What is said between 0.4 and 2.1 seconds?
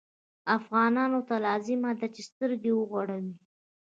افغانانو ته لازمه ده